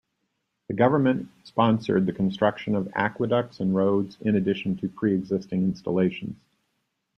The 0.67 0.73
government 0.73 1.29
sponsored 1.43 2.07
the 2.07 2.11
construction 2.11 2.73
of 2.73 2.91
aqueducts 2.95 3.59
and 3.59 3.75
roads 3.75 4.17
in 4.21 4.35
addition 4.35 4.75
to 4.77 4.89
preexisting 4.89 5.61
installations. 5.61 6.37